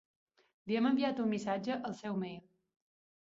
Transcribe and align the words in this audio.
Li 0.69 0.77
hem 0.77 0.87
enviat 0.89 1.19
un 1.25 1.29
missatge 1.33 1.77
al 1.91 1.95
seu 1.99 2.17
mail. 2.23 2.41